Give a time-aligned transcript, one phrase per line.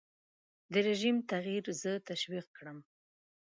[0.87, 2.77] رژیم تغییر زه تشویق کړم.